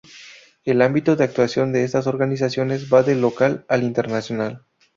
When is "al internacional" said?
3.67-4.65